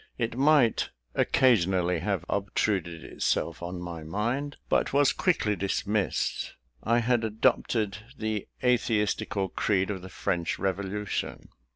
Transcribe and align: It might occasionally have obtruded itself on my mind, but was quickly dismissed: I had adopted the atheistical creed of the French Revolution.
It 0.17 0.35
might 0.35 0.89
occasionally 1.13 1.99
have 1.99 2.25
obtruded 2.27 3.03
itself 3.03 3.61
on 3.61 3.79
my 3.79 4.01
mind, 4.01 4.57
but 4.67 4.93
was 4.93 5.13
quickly 5.13 5.55
dismissed: 5.55 6.55
I 6.81 6.97
had 7.01 7.23
adopted 7.23 7.99
the 8.17 8.47
atheistical 8.63 9.49
creed 9.49 9.91
of 9.91 10.01
the 10.01 10.09
French 10.09 10.57
Revolution. 10.57 11.49